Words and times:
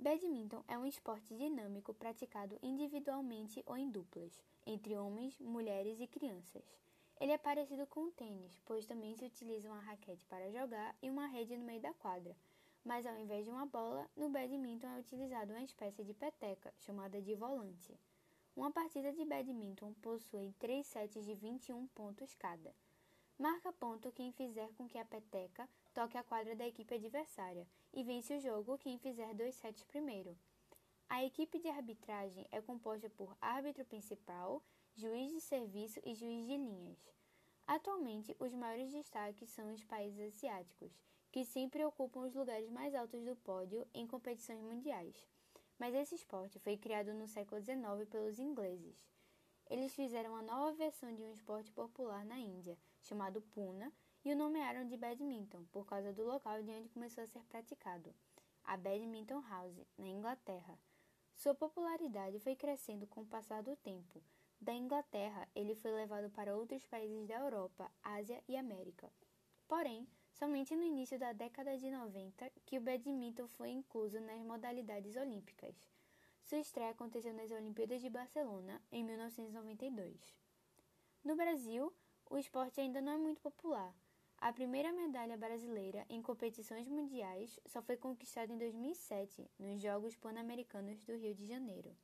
Badminton 0.00 0.64
é 0.66 0.78
um 0.78 0.86
esporte 0.86 1.36
dinâmico 1.36 1.92
praticado 1.92 2.58
individualmente 2.62 3.62
ou 3.66 3.76
em 3.76 3.90
duplas, 3.90 4.42
entre 4.64 4.96
homens, 4.96 5.38
mulheres 5.38 6.00
e 6.00 6.06
crianças. 6.06 6.64
Ele 7.20 7.32
é 7.32 7.36
parecido 7.36 7.86
com 7.86 8.04
o 8.04 8.10
tênis, 8.10 8.58
pois 8.64 8.86
também 8.86 9.14
se 9.14 9.26
utiliza 9.26 9.68
uma 9.68 9.78
raquete 9.78 10.24
para 10.24 10.50
jogar 10.50 10.96
e 11.02 11.10
uma 11.10 11.26
rede 11.26 11.54
no 11.54 11.66
meio 11.66 11.82
da 11.82 11.92
quadra. 11.92 12.34
Mas 12.82 13.04
ao 13.04 13.14
invés 13.18 13.44
de 13.44 13.50
uma 13.50 13.66
bola, 13.66 14.08
no 14.16 14.30
badminton 14.30 14.86
é 14.86 15.00
utilizado 15.00 15.52
uma 15.52 15.62
espécie 15.62 16.02
de 16.02 16.14
peteca, 16.14 16.72
chamada 16.78 17.20
de 17.20 17.34
volante. 17.34 17.94
Uma 18.56 18.70
partida 18.70 19.12
de 19.12 19.22
badminton 19.26 19.92
possui 20.00 20.54
três 20.58 20.86
sets 20.86 21.26
de 21.26 21.34
21 21.34 21.86
pontos 21.88 22.34
cada. 22.36 22.74
Marca 23.40 23.72
ponto 23.72 24.12
quem 24.12 24.30
fizer 24.32 24.70
com 24.74 24.86
que 24.86 24.98
a 24.98 25.04
peteca 25.06 25.66
toque 25.94 26.18
a 26.18 26.22
quadra 26.22 26.54
da 26.54 26.68
equipe 26.68 26.94
adversária 26.94 27.66
e 27.90 28.04
vence 28.04 28.36
o 28.36 28.38
jogo 28.38 28.76
quem 28.76 28.98
fizer 28.98 29.32
dois 29.32 29.54
sets 29.54 29.82
primeiro. 29.82 30.36
A 31.08 31.24
equipe 31.24 31.58
de 31.58 31.66
arbitragem 31.66 32.46
é 32.52 32.60
composta 32.60 33.08
por 33.08 33.34
árbitro 33.40 33.82
principal, 33.86 34.62
juiz 34.94 35.32
de 35.32 35.40
serviço 35.40 35.98
e 36.04 36.14
juiz 36.14 36.46
de 36.46 36.58
linhas. 36.58 36.98
Atualmente, 37.66 38.36
os 38.38 38.52
maiores 38.52 38.92
destaques 38.92 39.48
são 39.48 39.72
os 39.72 39.82
países 39.84 40.20
asiáticos, 40.20 40.92
que 41.32 41.42
sempre 41.42 41.82
ocupam 41.82 42.26
os 42.26 42.34
lugares 42.34 42.68
mais 42.68 42.94
altos 42.94 43.24
do 43.24 43.34
pódio 43.36 43.88
em 43.94 44.06
competições 44.06 44.60
mundiais. 44.60 45.16
Mas 45.78 45.94
esse 45.94 46.14
esporte 46.14 46.58
foi 46.58 46.76
criado 46.76 47.14
no 47.14 47.26
século 47.26 47.58
XIX 47.62 48.06
pelos 48.06 48.38
ingleses. 48.38 49.02
Eles 49.70 49.94
fizeram 49.94 50.32
uma 50.32 50.42
nova 50.42 50.72
versão 50.72 51.14
de 51.14 51.22
um 51.22 51.30
esporte 51.30 51.70
popular 51.70 52.24
na 52.24 52.36
Índia, 52.36 52.76
chamado 53.00 53.40
Puna, 53.40 53.92
e 54.24 54.32
o 54.32 54.36
nomearam 54.36 54.84
de 54.84 54.96
badminton 54.96 55.64
por 55.70 55.86
causa 55.86 56.12
do 56.12 56.24
local 56.24 56.60
de 56.60 56.72
onde 56.72 56.88
começou 56.88 57.22
a 57.22 57.26
ser 57.28 57.44
praticado, 57.44 58.12
a 58.64 58.76
Badminton 58.76 59.40
House, 59.48 59.86
na 59.96 60.08
Inglaterra. 60.08 60.76
Sua 61.36 61.54
popularidade 61.54 62.40
foi 62.40 62.56
crescendo 62.56 63.06
com 63.06 63.20
o 63.20 63.26
passar 63.26 63.62
do 63.62 63.76
tempo. 63.76 64.20
Da 64.60 64.74
Inglaterra, 64.74 65.48
ele 65.54 65.76
foi 65.76 65.92
levado 65.92 66.28
para 66.30 66.56
outros 66.56 66.84
países 66.84 67.26
da 67.28 67.36
Europa, 67.36 67.90
Ásia 68.02 68.42
e 68.48 68.56
América. 68.56 69.08
Porém, 69.68 70.06
somente 70.32 70.74
no 70.74 70.82
início 70.82 71.16
da 71.16 71.32
década 71.32 71.78
de 71.78 71.88
90 71.88 72.50
que 72.66 72.76
o 72.76 72.80
badminton 72.80 73.46
foi 73.46 73.70
incluso 73.70 74.20
nas 74.20 74.42
modalidades 74.42 75.16
olímpicas. 75.16 75.74
Sua 76.42 76.58
estreia 76.58 76.90
aconteceu 76.90 77.32
nas 77.32 77.50
Olimpíadas 77.50 78.00
de 78.00 78.10
Barcelona 78.10 78.82
em 78.90 79.04
1992. 79.04 80.34
No 81.24 81.36
Brasil, 81.36 81.92
o 82.28 82.38
esporte 82.38 82.80
ainda 82.80 83.00
não 83.00 83.12
é 83.12 83.18
muito 83.18 83.40
popular, 83.40 83.94
a 84.42 84.54
primeira 84.54 84.90
medalha 84.90 85.36
brasileira 85.36 86.06
em 86.08 86.22
competições 86.22 86.88
mundiais 86.88 87.60
só 87.66 87.82
foi 87.82 87.98
conquistada 87.98 88.50
em 88.50 88.56
2007, 88.56 89.50
nos 89.58 89.82
Jogos 89.82 90.16
Pan-Americanos 90.16 91.04
do 91.04 91.14
Rio 91.14 91.34
de 91.34 91.46
Janeiro. 91.46 91.94